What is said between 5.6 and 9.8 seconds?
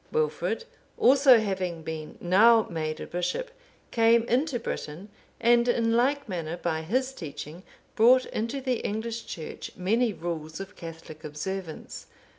in like manner by his teaching brought into the English Church